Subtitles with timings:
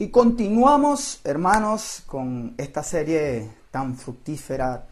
[0.00, 4.86] Y continuamos, hermanos, con esta serie tan fructífera,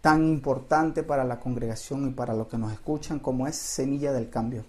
[0.00, 4.30] tan importante para la congregación y para los que nos escuchan, como es Semilla del
[4.30, 4.64] Cambio.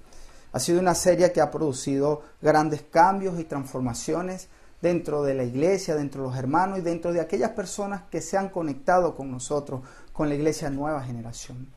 [0.52, 4.50] Ha sido una serie que ha producido grandes cambios y transformaciones
[4.84, 8.38] dentro de la iglesia, dentro de los hermanos y dentro de aquellas personas que se
[8.38, 9.82] han conectado con nosotros,
[10.14, 11.70] con la iglesia Nueva Generación.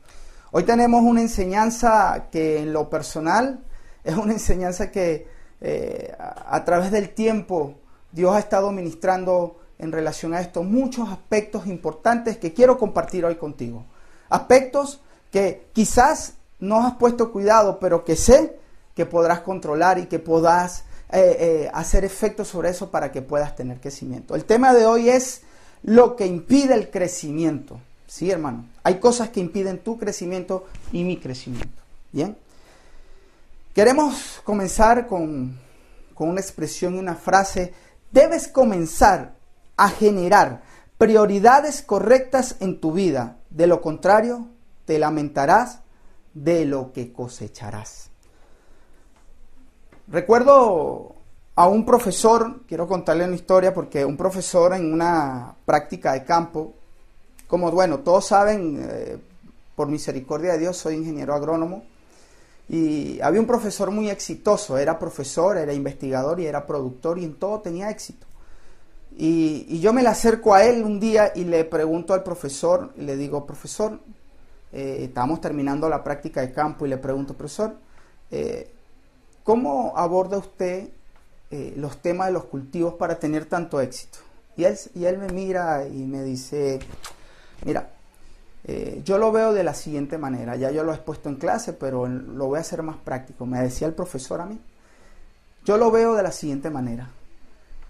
[0.51, 3.63] Hoy tenemos una enseñanza que en lo personal
[4.03, 7.75] es una enseñanza que eh, a, través del tiempo
[8.11, 13.35] Dios ha estado ministrando en relación a esto muchos aspectos importantes que quiero compartir hoy
[13.35, 13.85] contigo.
[14.29, 18.57] Aspectos que quizás no has puesto cuidado, pero que sé
[18.95, 23.55] que podrás controlar y que podrás eh, eh, hacer efecto sobre eso para que puedas
[23.55, 24.35] tener crecimiento.
[24.35, 25.41] El tema de hoy es
[25.83, 27.79] lo que impide el crecimiento.
[28.07, 28.65] Sí, hermano.
[28.83, 31.81] Hay cosas que impiden tu crecimiento y mi crecimiento.
[32.11, 32.35] Bien.
[33.79, 35.57] Queremos comenzar con,
[36.17, 37.73] una expresión y una frase.
[38.11, 39.37] Debes comenzar
[39.77, 40.63] a generar
[40.97, 43.37] prioridades correctas en tu vida.
[43.49, 44.49] De lo contrario,
[44.83, 45.79] te lamentarás
[46.33, 48.09] de lo que cosecharás.
[50.09, 51.15] Recuerdo
[51.55, 56.73] a un profesor, quiero contarle una historia porque un profesor en una práctica de campo,
[57.47, 59.17] como bueno, todos saben, eh,
[59.73, 61.83] por misericordia de Dios, soy ingeniero agrónomo
[62.69, 67.33] y había un profesor muy exitoso, era profesor, era investigador y era productor y en
[67.33, 68.27] todo tenía éxito.
[69.17, 73.01] Y, yo me le acerco a él un día y le pregunto al profesor, y
[73.01, 73.99] le digo, profesor,
[74.71, 77.75] eh, estamos terminando la práctica de campo y le pregunto, profesor,
[78.29, 78.71] eh,
[79.43, 80.89] ¿cómo aborda usted
[81.49, 84.19] eh, los temas de los cultivos para tener tanto éxito?
[84.55, 86.79] Y él, y él me mira y me dice,
[87.65, 87.89] mira,
[88.71, 91.73] eh, yo lo veo de la siguiente manera, ya yo lo he expuesto en clase,
[91.73, 93.47] pero lo voy a hacer más práctico.
[93.47, 94.59] Me decía el profesor a mí.
[95.65, 97.09] Yo lo veo de la siguiente manera.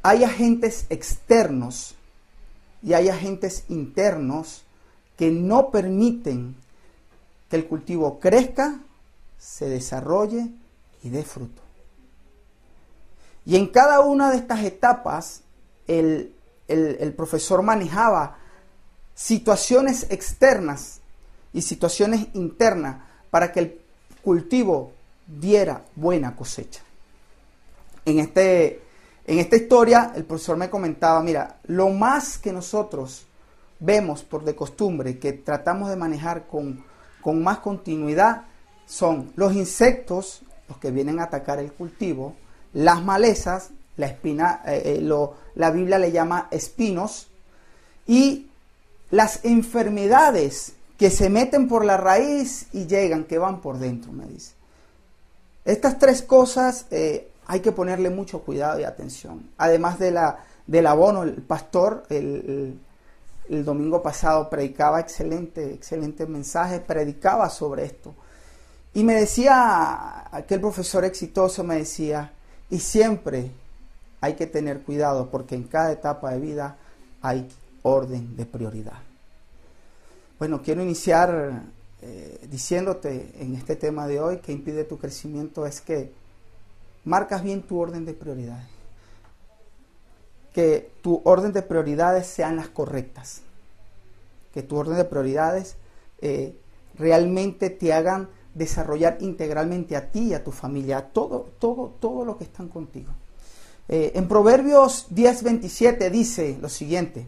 [0.03, 1.95] Hay agentes externos
[2.81, 4.63] y hay agentes internos
[5.17, 6.55] que no permiten
[7.49, 8.79] que el cultivo crezca,
[9.37, 10.47] se desarrolle
[11.03, 11.61] y dé fruto.
[13.45, 15.41] Y en cada una de estas etapas,
[15.87, 16.33] el,
[16.69, 18.38] el profesor manejaba
[19.19, 21.01] situaciones externas
[21.51, 23.81] y situaciones internas para que el
[24.23, 24.93] cultivo
[25.27, 26.81] diera buena cosecha.
[28.05, 28.81] En, este,
[29.27, 33.25] en esta historia el profesor me comentaba, mira, lo más que nosotros
[33.81, 36.85] vemos por de costumbre, que tratamos de manejar con,
[37.21, 38.43] con más continuidad,
[38.85, 42.35] son los insectos, los que vienen a atacar el cultivo,
[42.71, 47.29] las malezas, la espina, eh, eh, lo, la Biblia le llama espinos,
[48.07, 48.48] y
[49.11, 54.25] las enfermedades que se meten por la raíz y llegan, que van por dentro, me
[54.25, 54.53] dice.
[55.65, 59.49] Estas tres cosas eh, hay que ponerle mucho cuidado y atención.
[59.57, 62.79] Además de la, del abono, el pastor el,
[63.49, 68.13] el, domingo pasado predicaba excelente, excelente mensaje, predicaba sobre esto.
[68.93, 72.33] Y me decía, aquel profesor exitoso me decía,
[72.69, 73.51] y siempre
[74.21, 76.77] hay que tener cuidado porque en cada etapa de vida
[77.21, 77.47] hay
[77.83, 78.99] orden de prioridad.
[80.37, 81.63] Bueno, quiero iniciar
[82.01, 86.13] eh, diciéndote en este tema de hoy que impide tu crecimiento es que
[87.03, 88.67] marcas bien tu orden de prioridades.
[90.53, 93.41] Que tu orden de prioridades sean las correctas.
[94.53, 95.75] Que tu orden de prioridades
[96.21, 96.55] eh,
[96.97, 102.25] realmente te hagan desarrollar integralmente a ti y a tu familia, a todo, todo, todo
[102.25, 103.11] lo que están contigo.
[103.87, 107.25] Eh, en Proverbios 10:27 dice lo siguiente,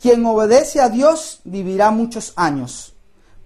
[0.00, 2.94] quien obedece a Dios vivirá muchos años,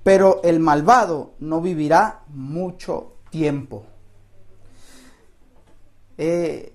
[0.02, 3.84] pero el malvado no vivirá mucho tiempo.
[6.18, 6.72] Eh,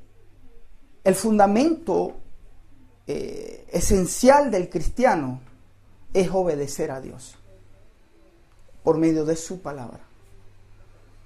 [1.04, 2.18] el fundamento
[3.06, 5.42] eh, esencial del cristiano
[6.14, 7.36] es obedecer a Dios
[8.84, 10.00] por medio de su palabra.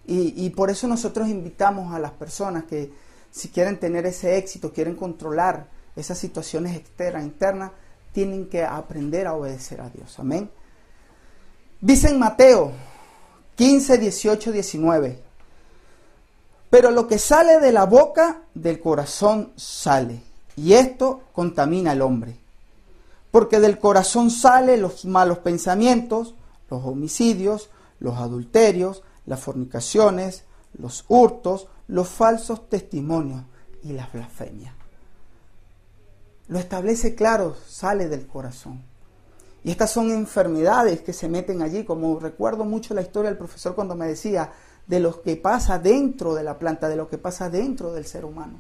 [0.06, 2.92] Y, y, por eso nosotros invitamos a las personas que
[3.30, 7.72] si quieren tener ese éxito, quieren controlar esas situaciones externas, internas,
[8.12, 10.20] tienen que aprender a obedecer a Dios.
[10.20, 10.50] Amén.
[11.80, 12.72] Dice en Mateo
[13.56, 15.24] 15, 18, 19.
[16.70, 20.22] Pero lo que sale de la boca del corazón sale,
[20.56, 22.38] y esto contamina al hombre.
[23.30, 26.36] Porque del corazón salen los malos pensamientos,
[26.70, 27.70] los homicidios,
[28.00, 30.44] los adulterios, las fornicaciones,
[30.78, 33.44] los hurtos, los falsos testimonios
[33.84, 34.81] y las blasfemias
[36.52, 38.82] lo establece claro, sale del corazón.
[39.64, 43.74] Y estas son enfermedades que se meten allí, como recuerdo mucho la historia del profesor
[43.74, 44.52] cuando me decía
[44.86, 48.26] de lo que pasa dentro de la planta, de lo que pasa dentro del ser
[48.26, 48.60] humano.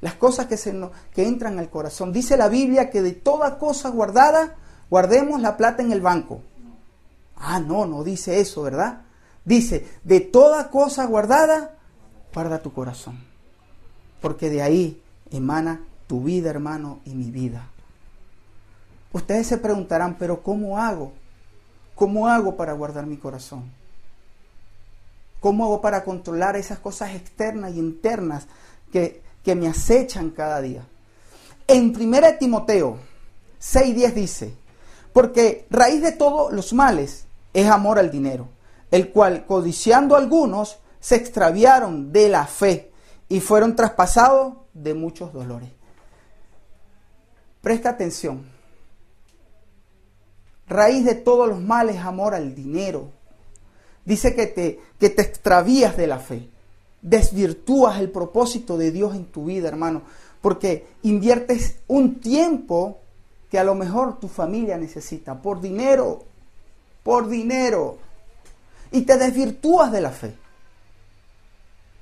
[0.00, 0.72] las cosas que, se
[1.12, 2.12] que entran al corazón.
[2.12, 4.54] Dice la Biblia que de toda cosa guardada,
[4.88, 6.42] guardemos la plata en el banco.
[7.34, 9.02] Ah, no, no dice eso, ¿verdad?
[9.44, 11.74] Dice, de toda cosa guardada,
[12.32, 13.18] guarda tu corazón.
[14.20, 15.02] Porque de ahí
[15.32, 15.80] emana
[16.10, 17.68] tu vida, hermano, y mi vida.
[19.12, 21.12] Ustedes se preguntarán, pero ¿cómo hago?
[21.94, 23.70] ¿Cómo hago para guardar mi corazón?
[25.38, 28.48] ¿Cómo hago para controlar esas cosas externas y internas
[28.90, 30.82] que, que me acechan cada día?
[31.68, 32.98] En 1 Timoteo
[33.60, 34.54] 6:10 dice,
[35.12, 38.48] porque raíz de todos los males es amor al dinero,
[38.90, 42.90] el cual codiciando algunos se extraviaron de la fe
[43.28, 45.79] y fueron traspasados de muchos dolores.
[47.60, 48.44] Presta atención.
[50.66, 53.10] Raíz de todos los males es amor al dinero.
[54.04, 56.48] Dice que te, que te extravías de la fe.
[57.02, 60.02] Desvirtúas el propósito de Dios en tu vida, hermano.
[60.40, 62.98] Porque inviertes un tiempo
[63.50, 66.24] que a lo mejor tu familia necesita por dinero.
[67.02, 67.98] Por dinero.
[68.92, 70.34] Y te desvirtúas de la fe.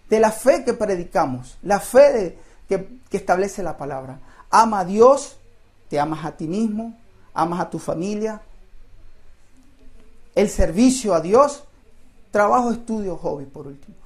[0.08, 1.56] De la fe que predicamos.
[1.62, 2.38] La fe
[2.68, 4.20] que, que establece la palabra.
[4.50, 5.37] Ama a Dios
[5.88, 6.96] te amas a ti mismo,
[7.34, 8.42] amas a tu familia,
[10.34, 11.64] el servicio a Dios,
[12.30, 13.96] trabajo, estudio, hobby, por último.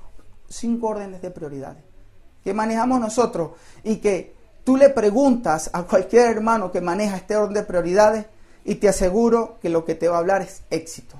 [0.49, 1.83] Cinco órdenes de prioridades
[2.45, 3.53] que manejamos nosotros
[3.85, 4.35] y que
[4.65, 8.27] tú le preguntas a cualquier hermano que maneja este orden de prioridades
[8.65, 11.17] y te aseguro que lo que te va a hablar es éxito.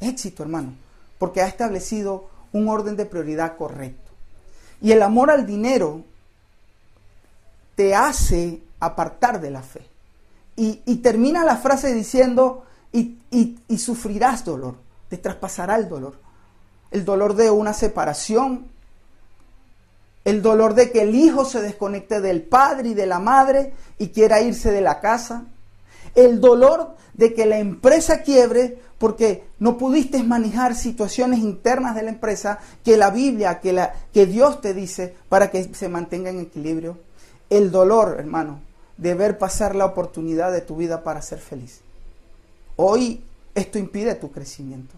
[0.00, 0.74] Éxito, hermano,
[1.18, 4.10] porque ha establecido un orden de prioridad correcto.
[4.80, 6.02] Y el amor al dinero
[7.74, 9.86] te hace apartar de la fe.
[10.56, 14.76] Y, termina la frase diciendo, y, y, sufrirás dolor,
[15.08, 16.14] te traspasará el dolor.
[16.92, 18.66] El dolor de una separación,
[20.24, 24.08] el dolor de que el hijo se desconecte del padre y de la madre y
[24.08, 25.44] quiera irse de la casa,
[26.14, 32.10] el dolor de que la empresa quiebre porque no pudiste manejar situaciones internas de la
[32.10, 36.98] empresa que la Biblia, que, Dios te dice para que se mantenga en equilibrio.
[37.50, 38.60] El dolor, hermano,
[38.96, 41.80] de ver pasar la oportunidad de tu vida para ser feliz.
[42.76, 43.24] Hoy
[43.54, 44.94] esto impide tu crecimiento.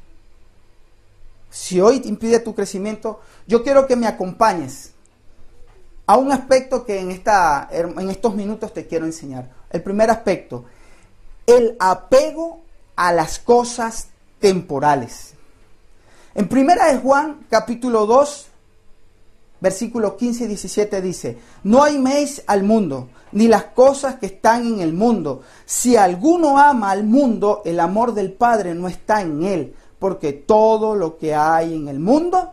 [1.51, 4.93] Si hoy impide tu crecimiento, yo quiero que me acompañes
[6.07, 9.51] a un aspecto que en, esta, en estos minutos te quiero enseñar.
[9.71, 10.65] El primer aspecto,
[11.47, 12.61] el apego
[12.95, 14.09] a las cosas
[14.39, 15.35] temporales.
[16.35, 18.47] En primera de Juan, capítulo 2,
[19.67, 24.81] versículo 15 y 17 dice, no améis al mundo, ni las cosas que están en
[24.81, 25.43] el mundo.
[25.65, 30.95] Si alguno ama al mundo, el amor del Padre no está en él, porque todo
[30.95, 32.53] lo que hay en el mundo,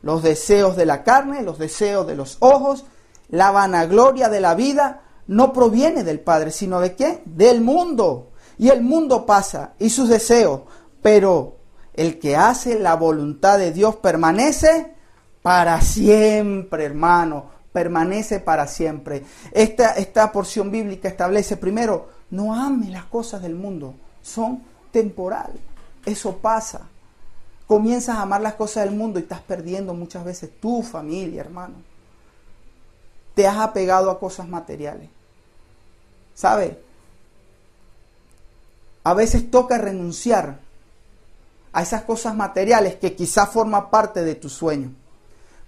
[0.00, 2.86] los deseos de la carne, los deseos de los ojos,
[3.28, 7.20] la vanagloria de la vida, no proviene del Padre, sino de qué?
[7.26, 8.30] Del mundo.
[8.56, 10.62] Y el mundo pasa y sus deseos,
[11.02, 11.58] pero
[11.92, 14.95] el que hace la voluntad de Dios permanece
[15.46, 19.22] para siempre, hermano, permanece para siempre.
[19.52, 25.52] Esta, esta porción bíblica establece primero, no ames las cosas del mundo, son temporal,
[26.04, 26.88] eso pasa.
[27.68, 31.76] Comienzas a amar las cosas del mundo y estás perdiendo muchas veces tu familia, hermano.
[33.36, 35.08] Te has apegado a cosas materiales.
[36.34, 36.82] ¿Sabe?
[39.04, 40.58] A veces toca renunciar
[41.72, 45.05] a esas cosas materiales que quizás forman parte de tu sueño.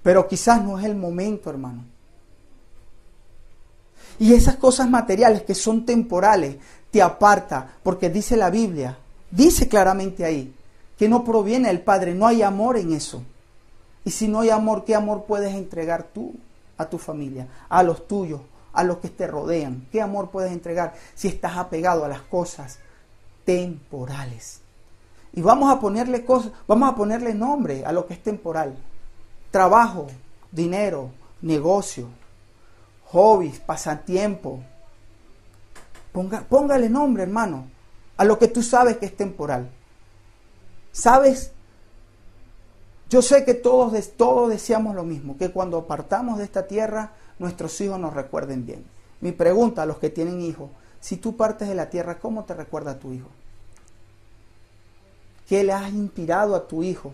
[0.08, 1.84] Pero quizás no es el momento, hermano.
[4.18, 6.56] Y esas cosas materiales que son temporales
[6.90, 8.96] te aparta, porque dice la Biblia,
[9.30, 10.56] dice claramente ahí,
[10.96, 13.22] que no proviene del Padre, no hay amor en eso.
[14.02, 16.32] Y si no hay amor, ¿qué amor puedes entregar tú
[16.78, 18.40] a tu familia, a los tuyos,
[18.72, 19.88] a los que te rodean?
[19.92, 22.78] ¿Qué amor puedes entregar si estás apegado a las cosas
[23.44, 24.62] temporales?
[25.34, 28.74] Y vamos a ponerle cosas, vamos a ponerle nombre a lo que es temporal
[29.50, 30.06] trabajo,
[30.52, 32.08] dinero, negocio,
[33.06, 34.60] hobbies, pasatiempo.
[36.12, 37.68] Ponga, póngale nombre, hermano,
[38.16, 39.70] a lo que tú sabes que es temporal.
[40.92, 41.52] ¿Sabes?
[43.08, 47.80] Yo sé que todos, todos deseamos lo mismo, que cuando partamos de esta tierra, nuestros
[47.80, 48.84] hijos nos recuerden bien.
[49.20, 52.54] Mi pregunta a los que tienen hijos, si tú partes de la tierra, ¿cómo te
[52.54, 53.28] recuerda tu hijo?
[55.48, 57.12] ¿Qué le has inspirado a tu hijo?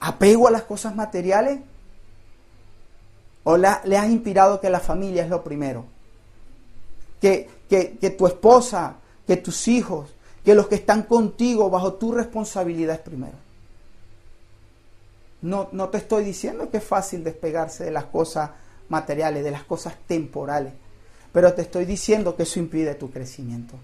[0.00, 1.60] Apego a las cosas materiales?
[3.44, 5.86] ¿O le has inspirado que la familia es lo primero?
[7.20, 10.10] Que, que, tu esposa, que tus hijos,
[10.44, 13.36] que los que están contigo bajo tu responsabilidad es primero.
[15.42, 18.50] No, no te estoy diciendo que es fácil despegarse de las cosas
[18.88, 20.72] materiales, de las cosas temporales.
[21.32, 23.76] Pero te estoy diciendo que eso impide tu crecimiento.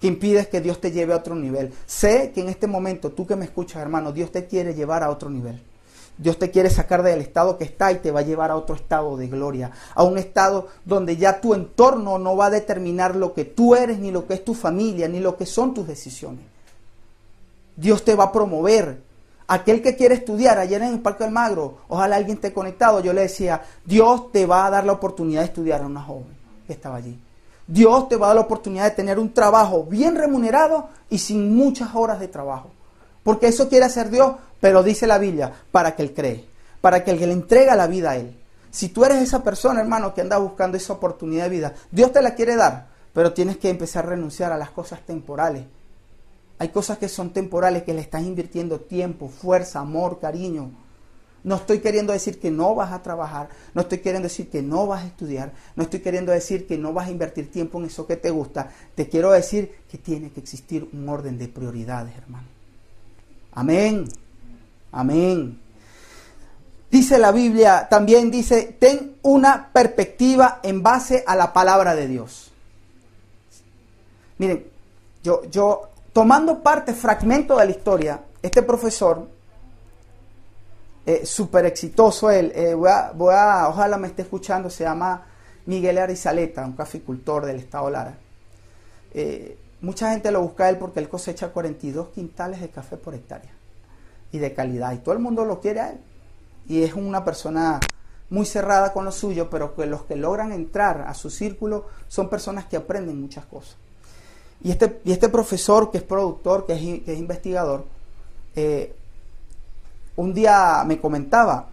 [0.00, 1.72] Que impide que Dios te lleve a otro nivel.
[1.86, 5.10] Sé que en este momento, tú que me escuchas, hermano, Dios te quiere llevar a
[5.10, 5.60] otro nivel.
[6.20, 8.74] Dios te quiere sacar del estado que está y te va a llevar a otro
[8.74, 13.32] estado de gloria, a un estado donde ya tu entorno no va a determinar lo
[13.32, 16.44] que tú eres, ni lo que es tu familia, ni lo que son tus decisiones.
[17.74, 19.00] Dios te va a promover.
[19.46, 23.14] Aquel que quiere estudiar, ayer en el Parque del Magro, ojalá alguien esté conectado, yo
[23.14, 26.74] le decía, Dios te va a dar la oportunidad de estudiar a una joven que
[26.74, 27.18] estaba allí.
[27.70, 31.54] Dios te va a dar la oportunidad de tener un trabajo bien remunerado y sin
[31.54, 32.70] muchas horas de trabajo.
[33.22, 36.48] Porque eso quiere hacer Dios, pero dice la Biblia, para que Él cree,
[36.80, 38.36] para que que le entrega la vida a Él.
[38.72, 42.22] Si tú eres esa persona, hermano, que anda buscando esa oportunidad de vida, Dios te
[42.22, 45.64] la quiere dar, pero tienes que empezar a renunciar a las cosas temporales.
[46.58, 50.72] Hay cosas que son temporales, que le estás invirtiendo tiempo, fuerza, amor, cariño.
[51.42, 54.86] No estoy queriendo decir que no vas a trabajar, no estoy queriendo decir que no
[54.86, 58.06] vas a estudiar, no estoy queriendo decir que no vas a invertir tiempo en eso
[58.06, 58.70] que te gusta.
[58.94, 62.46] Te quiero decir que tiene que existir un orden de prioridades, hermano.
[63.52, 64.06] Amén.
[64.92, 65.58] Amén.
[66.90, 72.50] Dice la Biblia, también dice, ten una perspectiva en base a la palabra de Dios.
[74.38, 74.66] Miren,
[75.22, 79.28] yo, yo tomando parte, fragmento de la historia, este profesor,
[81.10, 82.88] eh, súper exitoso él, eh, voy,
[83.34, 85.26] a, ojalá me esté escuchando, se llama
[85.66, 88.16] Miguel Arizaleta, un caficultor del estado Lara.
[89.12, 93.16] Eh, mucha gente lo busca a él porque él cosecha 42 quintales de café por
[93.16, 93.50] hectárea
[94.30, 94.92] y de calidad.
[94.92, 95.98] Y todo el mundo lo quiere a él.
[96.68, 97.80] Y es una persona
[98.28, 102.28] muy cerrada con lo suyo, pero que los que logran entrar a su círculo son
[102.28, 103.76] personas que aprenden muchas cosas.
[104.62, 107.86] Y este, y este profesor, que es productor, que es, que es investigador,
[108.54, 108.94] eh,
[110.20, 111.68] un día me comentaba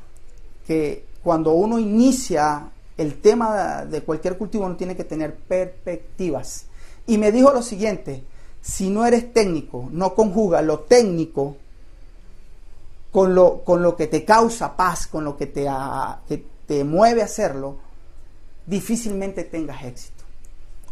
[0.66, 6.66] que cuando uno inicia el tema de cualquier cultivo, uno tiene que tener perspectivas.
[7.06, 8.24] Y me dijo lo siguiente,
[8.62, 11.58] si no eres técnico, no conjuga lo técnico
[13.12, 15.68] con lo, con lo que te causa paz, con lo que te,
[16.66, 17.78] te mueve a hacerlo,
[18.66, 20.24] difícilmente tengas éxito.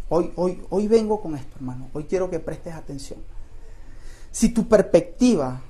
[0.10, 1.88] Hoy, hoy, hoy vengo con esto, hermano.
[1.94, 3.20] Hoy quiero que prestes atención.
[4.32, 5.62] Si tu perspectiva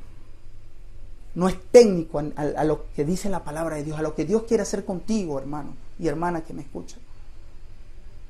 [1.36, 4.44] no es técnico a, lo que dice la palabra de Dios, a lo que Dios
[4.48, 7.00] quiere hacer contigo, hermano y hermana que me escuchan.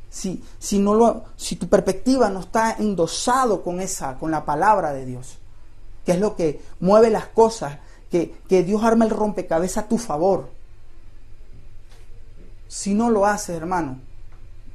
[0.09, 4.93] Si, si, no lo, si tu perspectiva no está endosado con esa, con la palabra
[4.93, 5.37] de Dios,
[6.05, 10.49] que es lo que mueve las cosas que, Dios arma el rompecabezas a tu favor.
[12.67, 13.99] Si no lo haces, hermano,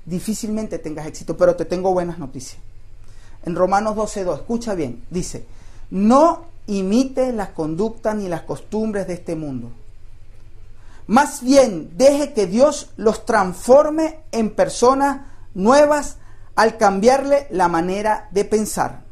[0.04, 2.60] difícilmente tengas éxito, pero te tengo buenas noticias.
[3.44, 5.46] En Romanos 12.2, escucha bien, dice,
[5.90, 9.70] no imite las conductas ni las costumbres de este mundo.
[11.06, 16.16] Más bien, deje que Dios los transforme en personas nuevas
[16.54, 19.02] al cambiarle la manera de pensar.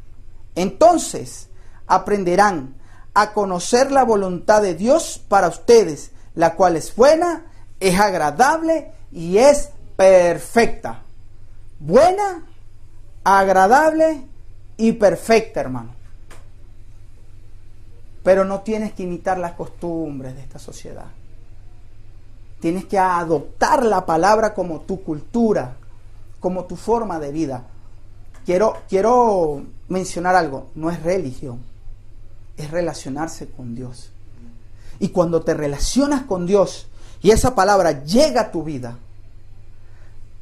[0.54, 1.48] Entonces
[1.86, 2.76] aprenderán
[3.14, 7.46] a conocer la voluntad de Dios para ustedes, la cual es buena,
[7.80, 11.02] es agradable y es perfecta.
[11.80, 12.46] Buena,
[13.24, 14.22] agradable
[14.76, 15.97] y perfecta, hermano.
[18.28, 21.06] Pero no tienes que imitar las costumbres de esta sociedad.
[22.60, 25.76] Tienes que adoptar la palabra como tu cultura,
[26.38, 27.62] como tu forma de vida.
[28.44, 31.60] Quiero, quiero mencionar algo, no es religión
[32.58, 34.10] es relacionarse con Dios.
[34.98, 36.88] Y cuando te relacionas con Dios
[37.22, 38.98] y esa palabra llega a tu vida,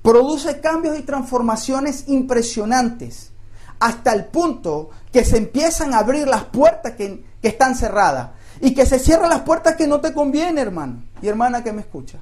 [0.03, 3.31] produce cambios y transformaciones impresionantes,
[3.79, 8.75] hasta el punto que se empiezan a abrir las puertas que, que están cerradas y
[8.75, 12.19] que se cierran las puertas que no te conviene, hermano y hermana que me escucha.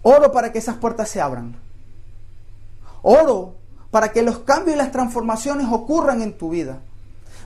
[0.00, 1.54] Oro para que esas puertas se abran.
[3.02, 3.56] Oro
[3.90, 6.78] para que los cambios y las transformaciones ocurran en tu vida.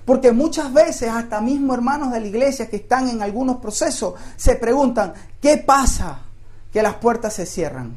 [0.04, 4.54] Porque muchas veces hasta mismo hermanos de la iglesia que están en algunos procesos se
[4.54, 6.21] preguntan, ¿qué pasa
[6.73, 7.97] que las puertas se cierran?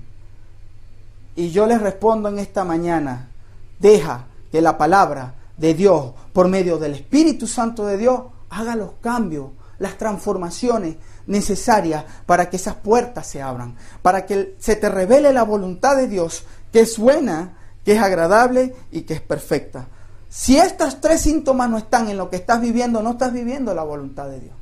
[1.36, 3.30] Y yo les respondo en esta mañana,
[3.78, 8.94] deja que la palabra de Dios, por medio del Espíritu Santo de Dios, haga los
[9.02, 9.50] cambios,
[9.80, 10.96] las transformaciones
[11.26, 16.08] necesarias para que esas puertas se abran, para que se te revele la voluntad de
[16.08, 19.88] Dios, que es buena, que es agradable y que es perfecta.
[20.30, 23.84] Si estos tres síntomas no están en lo que estás viviendo, no estás viviendo la
[23.84, 24.56] voluntad de Dios.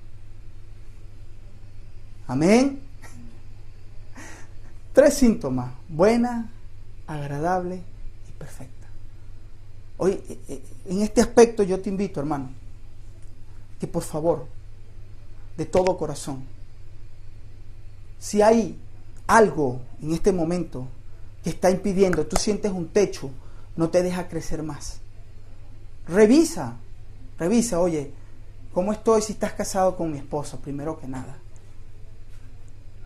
[2.28, 2.82] Amén.
[4.94, 6.50] Tres síntomas, buena,
[7.08, 7.82] agradable
[8.28, 8.85] y perfecta.
[9.98, 12.50] Hoy, eh, eh, en este aspecto yo te invito, hermano,
[13.80, 14.46] que por favor,
[15.58, 16.44] de todo corazón,
[18.20, 18.78] si hay
[19.28, 20.88] algo en este momento
[21.44, 23.30] que está impidiendo, tú sientes un techo,
[23.76, 25.00] no te deja crecer más.
[26.08, 26.78] Revisa,
[27.38, 28.12] revisa, oye,
[28.74, 30.60] ¿cómo estoy si estás casado con mi esposo?
[30.60, 31.38] Primero que nada.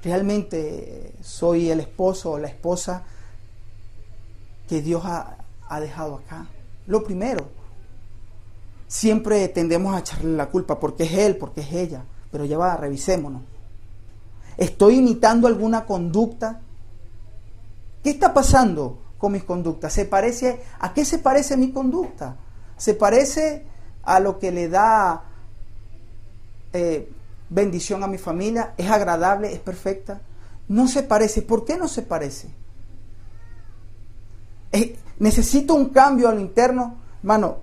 [0.02, 3.04] ¿Realmente soy el esposo o la esposa
[4.68, 6.48] que Dios ha, ha dejado acá?
[6.90, 7.48] Lo primero,
[8.88, 12.76] siempre tendemos a echarle la culpa porque es él, porque es ella, pero ya va,
[12.78, 13.44] revisémonos.
[14.58, 16.62] ¿Estoy imitando alguna conducta?
[18.04, 19.94] ¿Qué está pasando con mis conductas?
[19.94, 22.38] ¿Se parece a qué se parece mi conducta?
[22.76, 23.68] ¿Se parece
[24.02, 25.26] a lo que le da
[26.74, 27.08] eh,
[27.50, 28.74] bendición a mi familia?
[28.78, 29.54] ¿Es agradable?
[29.54, 30.22] ¿Es perfecta?
[30.68, 31.44] No se parece.
[31.44, 32.50] ¿Por qué no se parece?
[35.20, 36.96] ¿Necesito un cambio al interno?
[37.24, 37.58] Mano,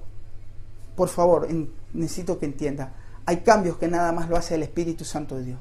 [0.95, 1.49] por favor,
[1.93, 2.93] necesito que entienda.
[3.25, 5.59] Hay cambios que nada más lo hace el Espíritu Santo de Dios.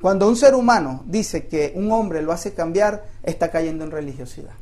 [0.00, 4.52] Cuando un ser humano dice que un hombre lo hace cambiar, está cayendo en religiosidad.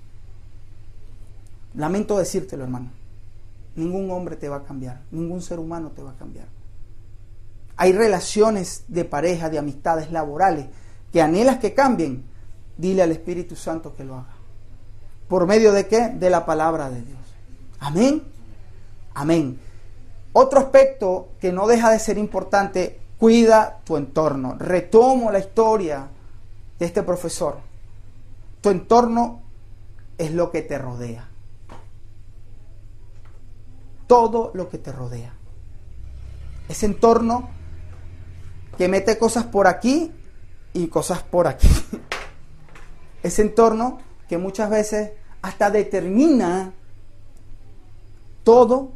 [1.75, 2.91] Lamento decírtelo, hermano.
[3.75, 6.47] Ningún hombre te va a cambiar, ningún ser humano te va a cambiar.
[7.77, 10.67] Hay relaciones de pareja, de amistades laborales,
[11.13, 12.25] que anhelas que cambien.
[12.77, 14.42] Dile al Espíritu Santo que lo haga.
[15.33, 16.11] ¿Por medio de qué?
[16.11, 17.19] De la palabra de Dios.
[17.81, 18.23] Amén.
[19.15, 19.59] Amén.
[20.35, 24.57] Otro aspecto que no deja de ser importante, cuida tu entorno.
[24.59, 26.07] Retomo la historia
[26.79, 27.61] de este profesor.
[28.61, 29.41] Tu entorno
[30.19, 31.27] es lo que te rodea.
[34.07, 35.33] Todo lo que te rodea.
[36.69, 37.49] Ese entorno
[38.77, 40.13] que mete cosas por aquí
[40.75, 41.71] y cosas por aquí.
[43.23, 43.99] Ese entorno
[44.29, 46.73] que muchas veces hasta determina
[48.45, 48.93] todo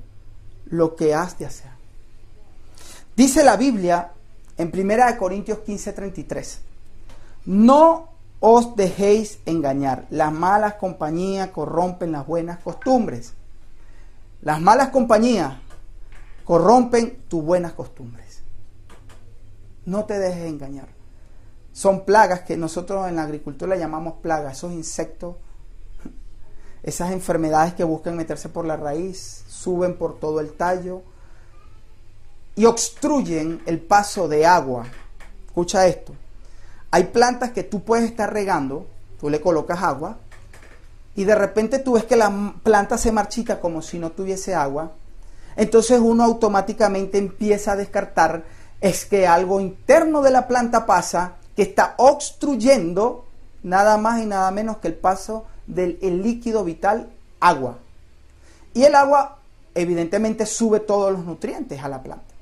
[0.67, 1.71] lo que has de hacer.
[3.17, 4.13] Dice la Biblia
[4.57, 6.61] en 1 Corintios 15, 33,
[7.47, 8.09] no
[8.41, 13.35] os dejéis engañar, las malas compañías corrompen las buenas costumbres.
[14.43, 15.55] Las malas compañías
[16.45, 18.43] corrompen tus buenas costumbres.
[19.85, 20.89] No te dejes engañar.
[21.73, 25.37] Son plagas que nosotros en la agricultura llamamos plagas, esos insectos,
[26.87, 31.03] esas enfermedades que buscan meterse por la raíz, suben por todo el tallo
[32.55, 34.87] y obstruyen el paso de agua.
[35.47, 36.15] Escucha esto.
[36.93, 38.87] Hay plantas que tú puedes estar regando,
[39.21, 40.19] tú le colocas agua
[41.17, 44.93] y de repente tú ves que la planta se marchita como si no tuviese agua.
[45.57, 48.45] Entonces uno automáticamente empieza a descartar
[48.81, 53.25] es que algo interno de la planta pasa que está obstruyendo
[53.65, 57.79] nada más y nada menos que el paso del líquido vital agua.
[58.75, 59.39] Y el agua
[59.75, 62.35] evidentemente sube todos los nutrientes a la planta.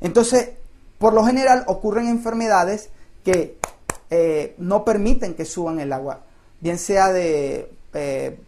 [0.00, 0.50] Entonces,
[0.98, 2.90] por lo general ocurren enfermedades
[3.24, 3.58] que
[4.10, 6.20] eh, no permiten que suban el agua,
[6.60, 8.38] bien sea de, eh,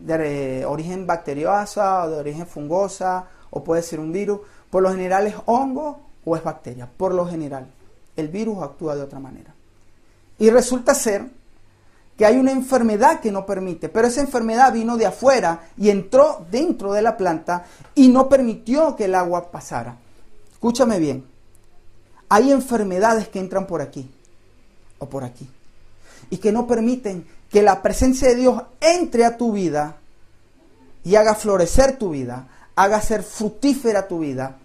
[0.00, 4.40] de origen bacteriosa o de origen fungosa, o puede ser un virus.
[4.70, 7.66] Por lo general es hongo o es bacteria, por lo general.
[8.16, 9.54] El virus actúa de otra manera.
[10.38, 11.26] Y resulta ser
[12.20, 16.44] que hay una enfermedad que no permite, pero esa enfermedad vino de afuera y entró
[16.50, 19.96] dentro de la planta y no permitió que el agua pasara.
[20.52, 21.24] Escúchame bien,
[22.28, 24.10] hay enfermedades que entran por aquí
[24.98, 25.48] o por aquí
[26.28, 29.96] y que no permiten que la presencia de Dios entre a tu vida
[31.02, 34.58] y haga florecer tu vida, haga ser fructífera tu vida,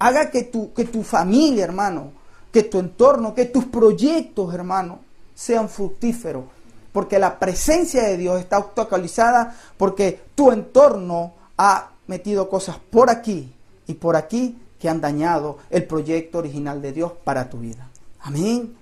[0.00, 2.10] haga que tu, que tu familia, hermano,
[2.52, 5.01] que tu entorno, que tus proyectos, hermano,
[5.34, 6.44] sean fructíferos,
[6.92, 13.52] porque la presencia de Dios está actualizada, porque tu entorno ha metido cosas por aquí
[13.86, 17.88] y por aquí que han dañado el proyecto original de Dios para tu vida.
[18.20, 18.76] Amén.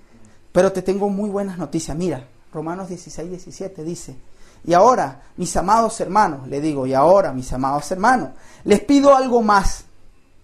[0.51, 1.95] Pero te tengo muy buenas noticias.
[1.95, 4.15] Mira, Romanos 16, 17 dice,
[4.63, 8.29] y ahora, mis amados hermanos, le digo, y ahora, mis amados hermanos,
[8.63, 9.85] les pido algo más.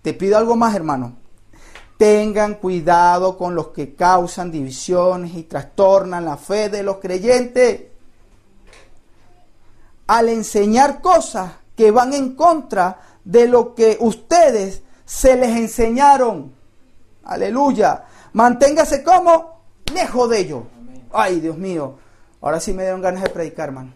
[0.01, 1.13] Te pido algo más, hermano.
[1.97, 7.85] Tengan cuidado con los que causan divisiones y trastornan la fe de los creyentes.
[10.05, 16.53] Al enseñar cosas que van en contra de lo que ustedes se les enseñaron.
[17.23, 18.05] Aleluya.
[18.33, 19.61] Manténgase como
[19.93, 20.63] lejos de ellos.
[21.11, 21.97] Ay, Dios mío.
[22.41, 23.93] Ahora sí me dieron ganas de predicar, hermano.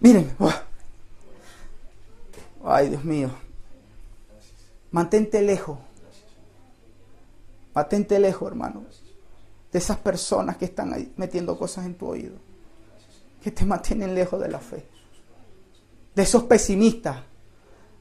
[0.00, 0.34] Miren.
[2.64, 3.30] Ay, Dios mío.
[4.90, 5.78] Mantente lejos
[7.76, 8.84] Patente lejos, hermano,
[9.70, 12.36] de esas personas que están ahí metiendo cosas en tu oído,
[13.42, 14.88] que te mantienen lejos de la fe,
[16.14, 17.18] de esos pesimistas,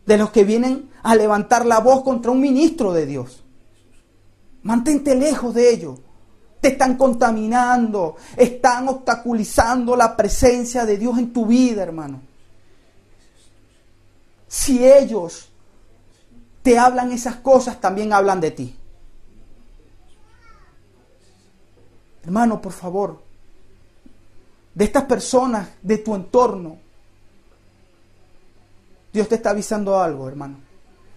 [0.06, 3.44] de los que vienen a levantar la voz contra un ministro de Dios.
[4.64, 6.00] Mantente lejos de ellos.
[6.62, 12.22] te están contaminando, están obstaculizando la presencia de Dios en tu vida, hermano.
[14.48, 15.50] Si ellos
[16.64, 18.80] te hablan esas cosas, también hablan de ti.
[22.26, 23.22] Hermano, por favor,
[24.74, 26.80] de estas personas, de tu entorno,
[29.14, 30.58] Dios te está avisando algo, hermano.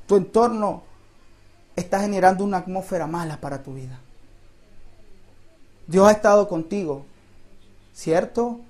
[0.06, 0.82] Tu entorno
[1.74, 3.98] está generando una atmósfera mala para tu vida.
[5.86, 7.06] Dios ha estado contigo,
[7.94, 8.60] ¿cierto?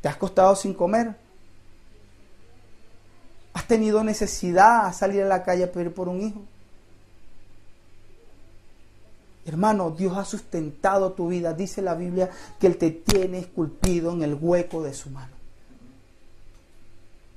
[0.00, 1.14] ¿Te has costado sin comer?
[3.52, 6.40] ¿Has tenido necesidad a salir a la calle a pedir por un hijo?
[9.44, 11.52] Hermano, Dios ha sustentado tu vida.
[11.52, 15.32] Dice la Biblia que Él te tiene esculpido en el hueco de su mano.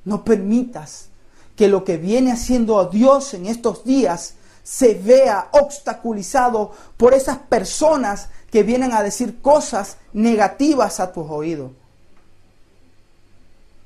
[0.03, 1.09] No permitas
[1.55, 7.37] que lo que viene haciendo a Dios en estos días se vea obstaculizado por esas
[7.37, 11.71] personas que vienen a decir cosas negativas a tus oídos.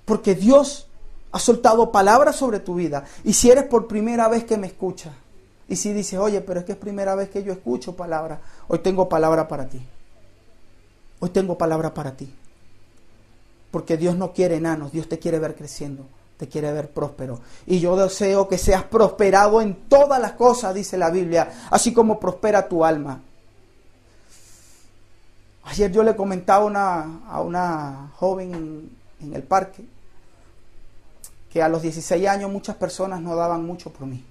[0.06, 0.88] Porque Dios
[1.32, 3.06] ha soltado palabras sobre tu vida.
[3.24, 5.14] Y si eres por primera vez que me escuchas,
[5.70, 8.80] y si dices, oye, pero es que es primera vez que yo escucho palabra, hoy
[8.80, 9.80] tengo palabra para ti.
[11.20, 12.34] Hoy tengo palabra para ti.
[13.70, 17.40] Porque Dios no quiere enanos, Dios te quiere ver creciendo, te quiere ver próspero.
[17.68, 22.20] Y yo deseo que seas prosperado en todas las cosas, dice la Biblia, así como
[22.20, 23.22] prospera tu alma.
[25.66, 28.90] Ayer yo le comentaba a una joven en,
[29.22, 29.86] en el parque
[31.54, 34.26] que a los 16 años muchas personas no daban mucho por mí.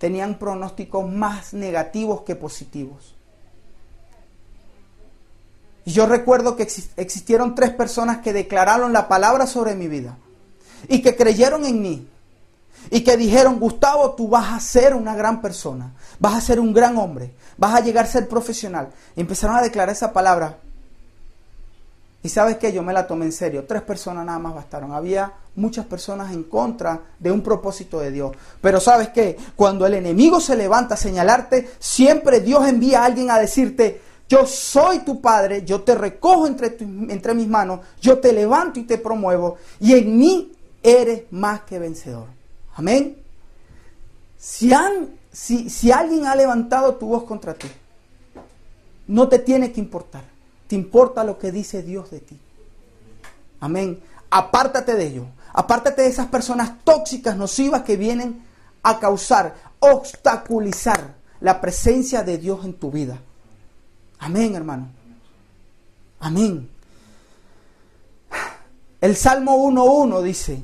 [0.00, 3.14] Tenían pronósticos más negativos que positivos.
[5.84, 10.16] Y yo recuerdo que existieron tres personas que declararon la palabra sobre mi vida
[10.88, 12.08] y que creyeron en mí
[12.90, 16.72] y que dijeron, Gustavo, tú vas a ser una gran persona, vas a ser un
[16.72, 18.88] gran hombre, vas a llegar a ser profesional.
[19.14, 20.56] Y empezaron a declarar esa palabra
[22.22, 23.66] y sabes que yo me la tomé en serio.
[23.66, 24.92] Tres personas nada más bastaron.
[24.92, 28.36] Había muchas personas en contra de un propósito de Dios.
[28.60, 33.30] Pero sabes que cuando el enemigo se levanta a señalarte, siempre Dios envía a alguien
[33.30, 38.32] a decirte, yo soy tu padre, yo te recojo entre, entre mis manos, yo te
[38.32, 42.26] levanto y te promuevo, y en mí eres más que vencedor.
[42.74, 43.16] Amén.
[44.38, 47.68] Si, han, si, si alguien ha levantado tu voz contra ti,
[49.08, 50.22] no te tiene que importar
[50.70, 52.38] te importa lo que dice Dios de ti.
[53.58, 53.98] Amén.
[54.30, 55.26] Apártate de ello.
[55.52, 58.42] Apártate de esas personas tóxicas, nocivas que vienen
[58.82, 63.18] a causar, obstaculizar la presencia de Dios en tu vida.
[64.18, 64.88] Amén, hermano.
[66.20, 66.68] Amén.
[69.00, 70.62] El Salmo 1.1 dice,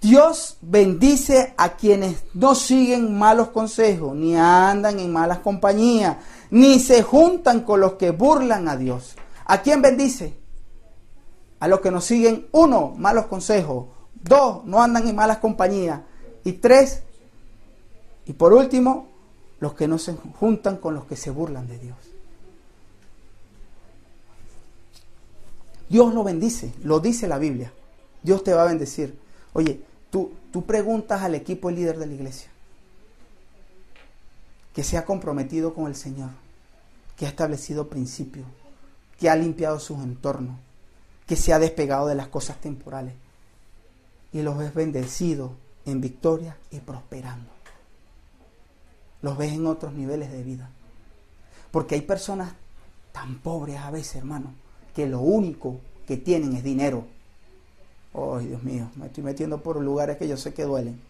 [0.00, 6.16] Dios bendice a quienes no siguen malos consejos, ni andan en malas compañías,
[6.50, 9.16] ni se juntan con los que burlan a Dios.
[9.44, 10.39] ¿A quién bendice?
[11.60, 16.00] A los que nos siguen, uno, malos consejos, dos, no andan en malas compañías,
[16.42, 17.02] y tres,
[18.26, 19.08] y por último,
[19.60, 21.98] los que no se juntan con los que se burlan de Dios.
[25.88, 27.72] Dios lo bendice, lo dice la Biblia.
[28.22, 29.18] Dios te va a bendecir.
[29.52, 32.50] Oye, tú, tú preguntas al equipo líder de la iglesia
[34.74, 36.30] que se ha comprometido con el Señor,
[37.16, 38.46] que ha establecido principios,
[39.18, 40.56] que ha limpiado sus entornos,
[41.30, 43.14] que se ha despegado de las cosas temporales
[44.32, 45.52] y los ves bendecidos
[45.86, 47.48] en victoria y prosperando.
[49.22, 50.68] Los ves en otros niveles de vida.
[51.70, 52.52] Porque hay personas
[53.12, 54.52] tan pobres a veces, hermano,
[54.92, 57.04] que lo único que tienen es dinero.
[58.12, 61.00] Ay, Dios mío, me estoy metiendo por lugares que yo sé que duelen.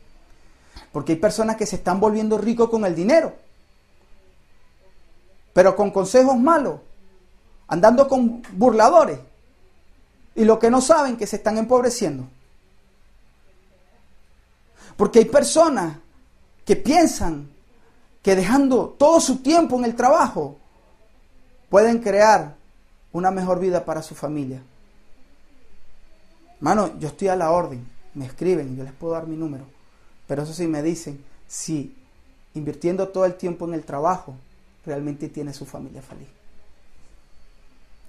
[0.93, 3.33] Porque hay personas que se están volviendo ricos con el dinero
[5.55, 6.79] pero con consejos malos,
[7.67, 9.19] andando con burladores
[10.41, 12.27] y lo que no saben que se están empobreciendo.
[14.97, 15.99] Porque hay personas
[16.65, 17.51] que piensan
[18.23, 20.57] que dejando todo su tiempo en el trabajo
[21.69, 22.57] pueden crear
[23.13, 24.63] una mejor vida para su familia.
[26.57, 29.67] Hermano, yo estoy a la orden, me escriben, yo les puedo dar mi número,
[30.27, 31.95] pero eso sí me dicen, si
[32.55, 34.37] invirtiendo todo el tiempo en el trabajo,
[34.87, 36.29] realmente tiene su familia feliz.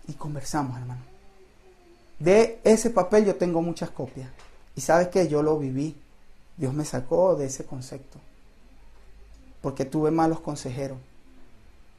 [0.08, 1.11] Y conversamos, hermano.
[2.22, 4.30] De ese papel yo tengo muchas copias.
[4.76, 6.00] Y sabes que yo lo viví.
[6.56, 8.20] Dios me sacó de ese concepto.
[9.60, 11.00] Porque tuve malos consejeros.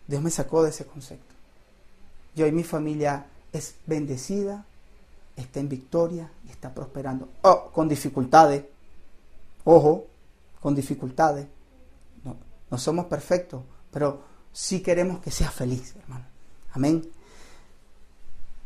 [0.06, 1.34] Dios me sacó de ese concepto.
[2.36, 4.64] Yo y mi familia es bendecida,
[5.36, 7.28] está en victoria y está prosperando.
[7.42, 8.64] Oh, con dificultades.
[9.64, 10.06] Ojo,
[10.60, 11.48] con dificultades.
[12.70, 16.26] no somos perfectos, pero sí queremos que sea feliz, hermano.
[16.74, 17.10] Amén.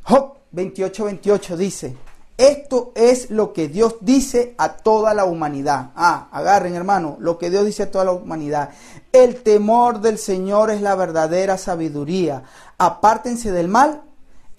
[0.05, 1.97] Job 28, 28 dice,
[2.39, 5.93] esto es lo que Dios dice a toda la humanidad.
[5.97, 8.71] Ah, agarren hermano, lo que Dios dice a toda la humanidad.
[9.13, 12.43] El temor del Señor es la verdadera sabiduría.
[12.77, 14.03] Apártense del mal,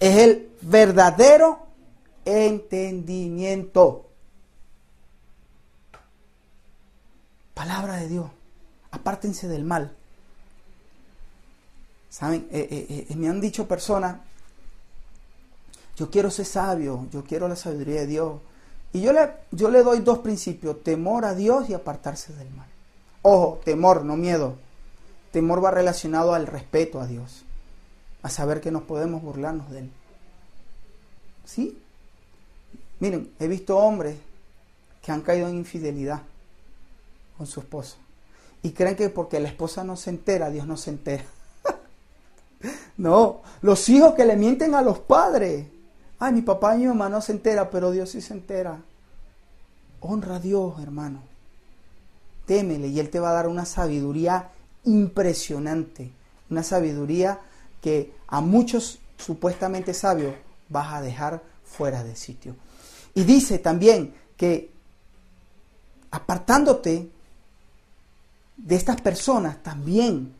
[0.00, 1.60] es el verdadero
[2.24, 4.06] entendimiento.
[7.54, 8.30] Palabra de Dios.
[8.90, 9.94] Apártense del mal.
[12.08, 12.48] ¿Saben?
[12.50, 14.16] Eh, eh, eh, me han dicho personas
[15.98, 18.40] yo quiero ser sabio, yo quiero la sabiduría de Dios.
[18.92, 22.68] Y yo le, yo le doy dos principios, temor a Dios y apartarse del mal.
[23.22, 24.54] Ojo, temor, no miedo.
[25.32, 27.42] Temor va relacionado al respeto a Dios,
[28.22, 29.90] a saber que no podemos burlarnos de Él.
[31.44, 31.76] ¿Sí?
[33.00, 34.16] Miren, he visto hombres
[35.02, 36.22] que han caído en infidelidad
[37.36, 37.96] con su esposa
[38.62, 41.24] y creen que porque la esposa no se entera, Dios no se entera.
[42.96, 45.66] no, los hijos que le mienten a los padres
[46.18, 48.80] Ay, mi papá y mi mamá no se entera, pero Dios sí se entera.
[50.00, 51.22] Honra a Dios, hermano.
[52.46, 54.50] Témele y Él te va a dar una sabiduría
[54.84, 56.10] impresionante.
[56.50, 57.40] Una sabiduría
[57.80, 60.34] que a muchos supuestamente sabios
[60.68, 62.56] vas a dejar fuera de sitio.
[63.14, 64.70] Y dice también que
[66.10, 67.10] apartándote
[68.56, 70.34] de estas personas también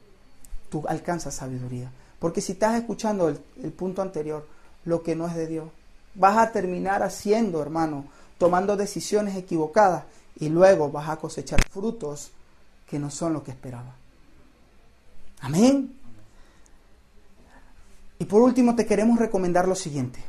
[0.71, 1.93] tú alcanzas sabiduría.
[2.19, 4.47] Porque si estás escuchando el, el punto anterior,
[4.89, 5.69] lo que no es de Dios.
[6.15, 8.07] Vas a terminar haciendo, hermano,
[8.39, 10.05] tomando decisiones equivocadas
[10.41, 12.31] y luego vas a cosechar frutos
[12.89, 13.95] que no son lo que esperaba.
[15.41, 15.95] Amén.
[18.19, 20.25] Y por último te queremos recomendar lo siguiente.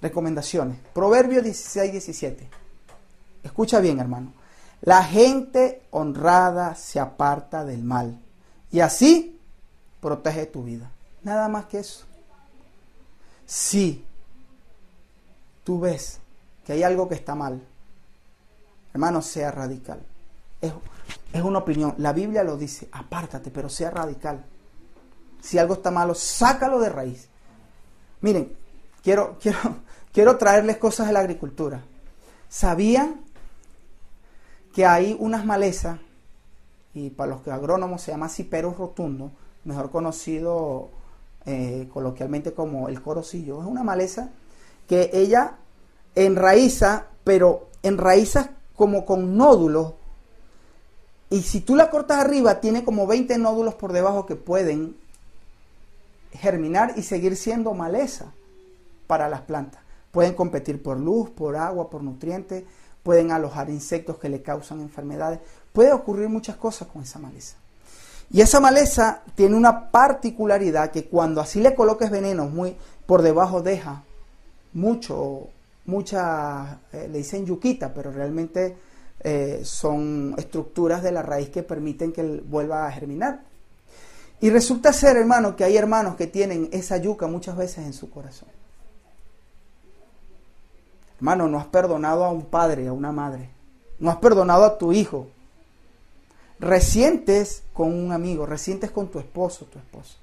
[0.00, 0.78] Recomendaciones.
[0.92, 2.48] Proverbio 16, 17.
[3.42, 4.32] Escucha bien, hermano.
[4.80, 8.18] La gente honrada se aparta del mal
[8.72, 9.38] y así
[10.00, 10.90] protege tu vida.
[11.22, 12.04] Nada más que eso.
[13.46, 14.04] Si
[15.64, 16.20] tú ves
[16.64, 17.62] que hay algo que está mal,
[18.92, 20.00] hermano, sea radical.
[20.60, 20.72] Es,
[21.32, 21.94] es una opinión.
[21.98, 24.44] La Biblia lo dice, apártate, pero sea radical.
[25.40, 27.28] Si algo está malo, sácalo de raíz.
[28.20, 28.56] Miren,
[29.02, 29.58] quiero, quiero,
[30.12, 31.82] quiero traerles cosas de la agricultura.
[32.48, 33.24] ¿Sabían
[34.74, 35.98] que hay unas malezas,
[36.94, 39.30] y para los que agrónomos se llama ciperus rotundo,
[39.64, 40.90] mejor conocido
[41.46, 43.60] eh, coloquialmente como el corocillo.
[43.60, 44.30] Es una maleza
[44.88, 45.56] que ella
[46.14, 49.94] enraiza, pero enraiza como con nódulos.
[51.30, 54.96] Y si tú la cortas arriba, tiene como 20 nódulos por debajo que pueden
[56.32, 58.32] germinar y seguir siendo maleza
[59.06, 59.82] para las plantas.
[60.10, 62.64] Pueden competir por luz, por agua, por nutrientes,
[63.02, 65.40] pueden alojar insectos que le causan enfermedades.
[65.72, 67.56] Puede ocurrir muchas cosas con esa maleza.
[68.30, 73.62] Y esa maleza tiene una particularidad que cuando así le coloques veneno muy por debajo
[73.62, 74.02] deja
[74.72, 75.48] mucho,
[75.86, 78.76] mucha, eh, le dicen yuquita, pero realmente
[79.20, 83.42] eh, son estructuras de la raíz que permiten que él vuelva a germinar.
[84.40, 88.10] Y resulta ser, hermano, que hay hermanos que tienen esa yuca muchas veces en su
[88.10, 88.48] corazón.
[91.16, 93.48] Hermano, no has perdonado a un padre, a una madre.
[93.98, 95.28] No has perdonado a tu hijo
[96.58, 100.16] resientes con un amigo, resientes con tu esposo, tu esposa.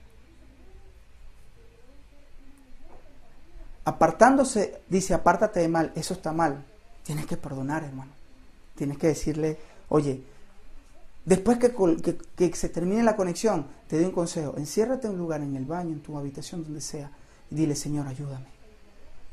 [3.84, 6.64] Apartándose, dice, apártate de mal, eso está mal.
[7.04, 8.12] Tienes que perdonar, hermano.
[8.76, 9.58] Tienes que decirle,
[9.90, 10.24] oye,
[11.26, 11.74] después que,
[12.36, 15.66] que, se termine la conexión, te doy un consejo, enciérrate en un lugar, en el
[15.66, 17.12] baño, en tu habitación, donde sea,
[17.50, 18.48] y dile, Señor, ayúdame.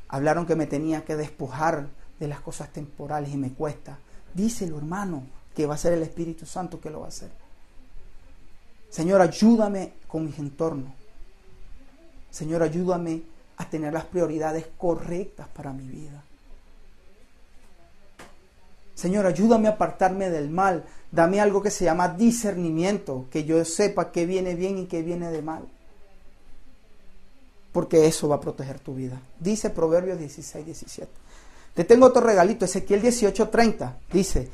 [0.09, 1.87] Hablaron que me tenía que despojar
[2.19, 3.99] de las cosas temporales y me cuesta.
[4.33, 7.29] Díselo, hermano que va a ser el Espíritu Santo que lo va a hacer.
[8.89, 10.91] Señor, ayúdame con mis entornos.
[12.31, 13.21] Señor, ayúdame
[13.57, 16.23] a tener las prioridades correctas para mi vida.
[18.95, 20.83] Señor, ayúdame a apartarme del mal.
[21.11, 25.31] Dame algo que se llama discernimiento, que yo sepa qué viene bien y qué viene
[25.31, 25.63] de mal.
[27.71, 29.21] Porque eso va a proteger tu vida.
[29.39, 31.11] Dice Proverbios 16, 17.
[31.75, 33.97] Te tengo otro regalito, Ezequiel 18, 30.
[34.11, 34.49] Dice,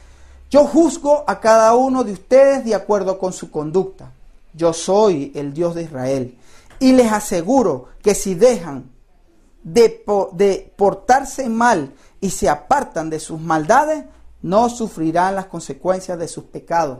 [0.55, 4.13] yo juzgo a cada uno de ustedes de acuerdo con su conducta.
[4.53, 6.37] Yo soy el Dios de Israel.
[6.79, 8.89] Y les aseguro que si dejan
[9.63, 14.05] de, portarse mal y se apartan de sus maldades,
[14.41, 16.99] no sufrirán las consecuencias de sus pecados.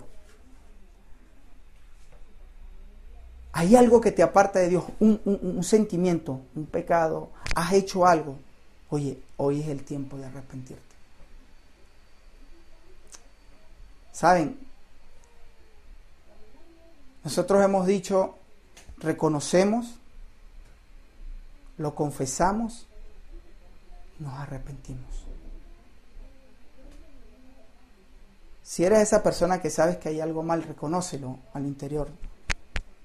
[3.54, 8.36] Hay algo que te aparta de Dios, un, un sentimiento, un pecado, has hecho algo.
[8.90, 10.85] Oye, hoy es el tiempo de arrepentirte.
[14.16, 14.58] Saben,
[17.26, 18.36] Nosotros hemos dicho,
[19.00, 19.96] reconocemos,
[21.80, 22.86] lo confesamos,
[24.20, 25.26] nos arrepentimos.
[28.64, 32.08] Si eres esa persona que sabes que hay algo mal, reconócelo al interior.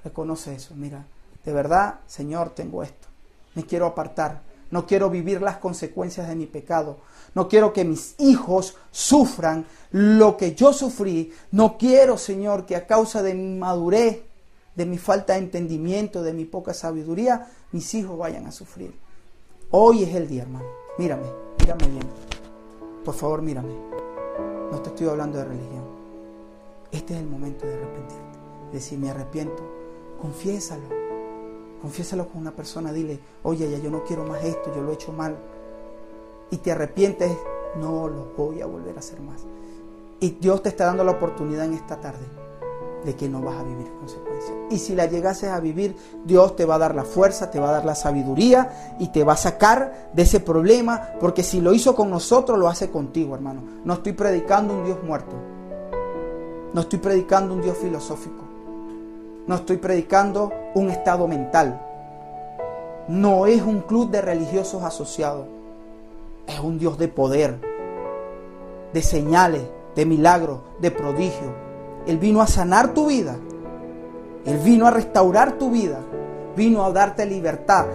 [0.04, 0.74] Reconoce eso.
[0.76, 1.06] Mira,
[1.44, 3.08] de verdad, Señor, tengo esto.
[3.54, 4.42] Me quiero apartar.
[4.70, 6.98] No quiero vivir las consecuencias de mi pecado.
[7.34, 11.32] No quiero que mis hijos sufran lo que yo sufrí.
[11.50, 14.22] No quiero, Señor, que a causa de mi madurez,
[14.74, 18.94] de mi falta de entendimiento, de mi poca sabiduría, mis hijos vayan a sufrir.
[19.70, 20.66] Hoy es el día, hermano.
[20.98, 21.26] Mírame,
[21.60, 22.08] mírame bien.
[23.04, 23.74] Por favor, mírame.
[24.70, 25.84] No te estoy hablando de religión.
[26.92, 28.38] Este es el momento de arrepentirte.
[28.72, 29.62] Decir, me arrepiento.
[30.20, 30.99] Confiésalo.
[31.80, 34.94] Confiésalo con una persona, dile, oye, ya yo no quiero más esto, yo lo he
[34.94, 35.36] hecho mal.
[36.50, 37.30] Y te arrepientes,
[37.76, 39.42] no lo voy a volver a hacer más.
[40.20, 42.26] Y Dios te está dando la oportunidad en esta tarde
[43.04, 44.52] de que no vas a vivir consecuencias.
[44.70, 47.70] Y si la llegases a vivir, Dios te va a dar la fuerza, te va
[47.70, 51.72] a dar la sabiduría y te va a sacar de ese problema, porque si lo
[51.72, 53.62] hizo con nosotros, lo hace contigo, hermano.
[53.84, 55.34] No estoy predicando un Dios muerto.
[56.74, 58.49] No estoy predicando un Dios filosófico.
[59.46, 61.80] No estoy predicando un estado mental.
[63.08, 65.46] No es un club de religiosos asociados.
[66.46, 67.58] Es un Dios de poder,
[68.92, 69.62] de señales,
[69.96, 71.54] de milagros, de prodigio.
[72.06, 73.36] Él vino a sanar tu vida.
[74.44, 75.98] Él vino a restaurar tu vida.
[76.56, 77.86] Vino a darte libertad.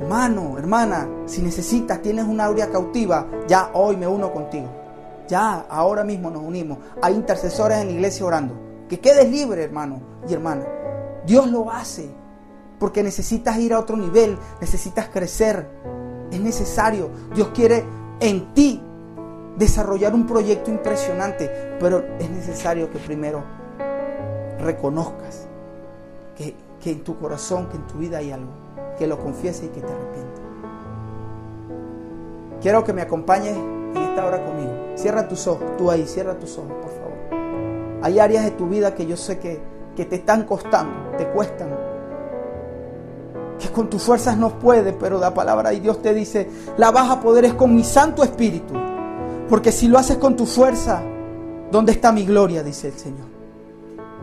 [0.00, 4.68] Hermano, hermana, si necesitas, tienes una aurea cautiva, ya hoy me uno contigo.
[5.26, 6.78] Ya, ahora mismo nos unimos.
[7.02, 8.54] Hay intercesores en la iglesia orando.
[8.88, 10.64] Que quedes libre, hermano y hermana.
[11.26, 12.10] Dios lo hace
[12.78, 15.68] porque necesitas ir a otro nivel, necesitas crecer.
[16.30, 17.10] Es necesario.
[17.34, 17.84] Dios quiere
[18.20, 18.82] en ti
[19.56, 23.42] desarrollar un proyecto impresionante, pero es necesario que primero
[24.60, 25.46] reconozcas
[26.36, 28.50] que, que en tu corazón, que en tu vida hay algo,
[28.98, 30.40] que lo confieses y que te arrepientas.
[32.60, 34.72] Quiero que me acompañes en esta hora conmigo.
[34.96, 37.08] Cierra tus ojos, tú ahí, cierra tus ojos, por favor.
[38.02, 39.60] Hay áreas de tu vida que yo sé que,
[39.98, 41.76] que te están costando, te cuestan,
[43.58, 47.10] que con tus fuerzas no puedes, pero la palabra de Dios te dice, la vas
[47.10, 48.74] a poder es con mi Santo Espíritu.
[49.48, 51.02] Porque si lo haces con tu fuerza,
[51.72, 52.62] ¿dónde está mi gloria?
[52.62, 53.26] Dice el Señor.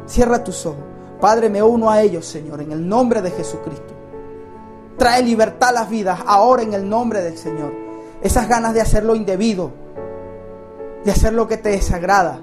[0.06, 0.80] Cierra tus ojos.
[1.20, 3.94] Padre, me uno a ellos, Señor, en el nombre de Jesucristo.
[4.98, 7.74] Trae libertad a las vidas ahora en el nombre del Señor.
[8.22, 9.72] Esas ganas de hacer lo indebido,
[11.04, 12.40] de hacer lo que te desagrada,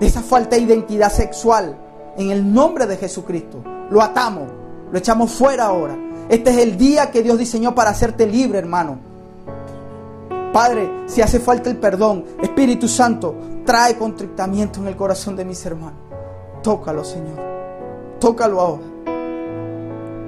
[0.00, 1.83] de esa falta de identidad sexual,
[2.16, 3.62] en el nombre de Jesucristo.
[3.90, 4.48] Lo atamos,
[4.90, 5.96] lo echamos fuera ahora.
[6.28, 8.98] Este es el día que Dios diseñó para hacerte libre, hermano.
[10.52, 13.34] Padre, si hace falta el perdón, Espíritu Santo,
[13.66, 15.98] trae contrictamiento en el corazón de mis hermanos.
[16.62, 17.38] Tócalo, Señor.
[18.20, 18.82] Tócalo ahora.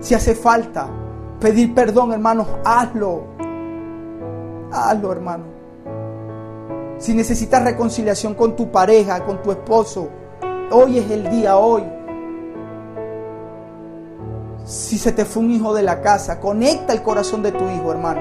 [0.00, 0.88] Si hace falta
[1.40, 3.24] pedir perdón, hermanos, hazlo.
[4.72, 5.44] Hazlo, hermano.
[6.98, 10.08] Si necesitas reconciliación con tu pareja, con tu esposo,
[10.70, 11.82] hoy es el día, hoy.
[14.64, 17.92] Si se te fue un hijo de la casa, conecta el corazón de tu hijo,
[17.92, 18.20] hermano.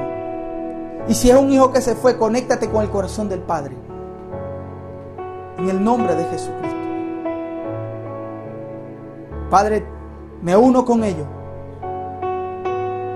[1.08, 3.75] Y si es un hijo que se fue, conéctate con el corazón del Padre.
[5.58, 6.75] En el nombre de Jesucristo.
[9.49, 9.86] Padre,
[10.41, 11.27] me uno con ellos.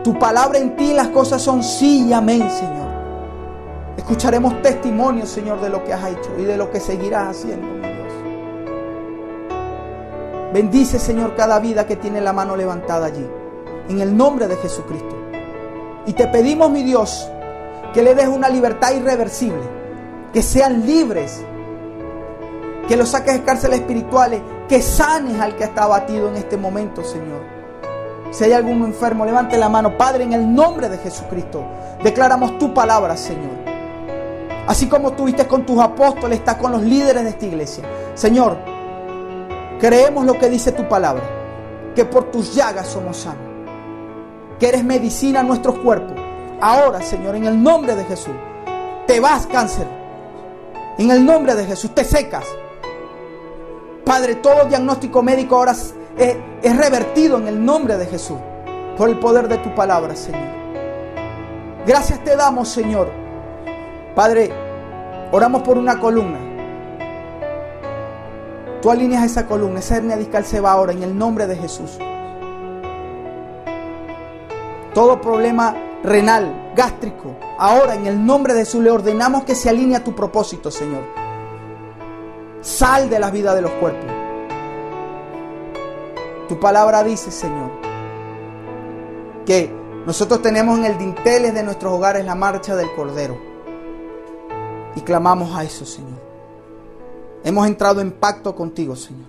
[0.04, 2.88] Tu palabra en ti las cosas son sí y amén, Señor.
[3.98, 7.99] Escucharemos testimonios, Señor, de lo que has hecho y de lo que seguirás haciendo, mi.
[10.54, 13.28] Bendice, Señor, cada vida que tiene la mano levantada allí.
[13.88, 15.16] En el nombre de Jesucristo.
[16.08, 17.30] Y te pedimos, mi Dios,
[17.94, 19.62] que le des una libertad irreversible.
[20.34, 21.44] Que sean libres.
[22.88, 24.42] Que los saques de cárceles espirituales.
[24.68, 27.42] Que sanes al que está abatido en este momento, Señor.
[28.32, 29.98] Si hay alguno enfermo, levante la mano.
[29.98, 31.64] Padre, en el nombre de Jesucristo,
[32.04, 33.58] declaramos tu palabra, Señor.
[34.68, 37.84] Así como tuviste con tus apóstoles, está con los líderes de esta iglesia.
[38.14, 38.79] Señor,
[39.80, 41.24] creemos lo que dice tu palabra,
[41.96, 43.42] que por tus llagas somos sanos,
[44.60, 46.18] que eres medicina a nuestros cuerpos.
[46.62, 48.34] Ahora, Señor, en el nombre de Jesús,
[49.08, 49.88] te vas cáncer.
[50.98, 52.46] En el nombre de Jesús, te secas.
[54.04, 55.96] Padre, todo diagnóstico médico ahora es,
[56.62, 58.38] es revertido en el nombre de Jesús,
[58.98, 60.50] por el poder de tu palabra, Señor.
[61.86, 63.20] Gracias te damos, Señor
[64.20, 64.52] Padre,
[65.32, 66.40] oramos por una columna.
[68.82, 71.98] Tú alineas esa columna, esa hernia discal se va ahora en el nombre de Jesús.
[74.94, 79.98] Todo problema renal, gástrico, ahora en el nombre de Jesús le ordenamos que se alinee
[79.98, 81.04] a tu propósito, Señor.
[82.62, 84.10] Sal de la vida de los cuerpos.
[86.48, 87.72] Tu palabra dice, Señor,
[89.46, 89.72] que
[90.06, 93.38] nosotros tenemos en el dinteles de nuestros hogares la marcha del Cordero.
[94.96, 96.19] Y clamamos a eso, Señor.
[97.44, 99.28] Hemos entrado en pacto contigo, Señor.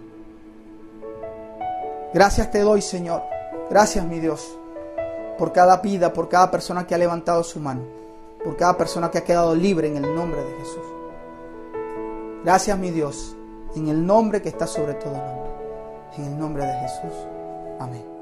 [2.13, 3.23] Gracias te doy, Señor.
[3.71, 4.59] Gracias, mi Dios,
[5.39, 7.83] por cada vida, por cada persona que ha levantado su mano,
[8.43, 10.85] por cada persona que ha quedado libre en el nombre de Jesús.
[12.43, 13.37] Gracias, mi Dios,
[13.77, 15.51] en el nombre que está sobre todo nombre.
[16.17, 17.13] En el nombre de Jesús.
[17.79, 18.20] Amén.